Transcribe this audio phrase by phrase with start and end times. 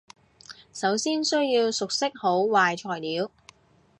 [0.73, 3.29] 首先需要熟悉好壞資料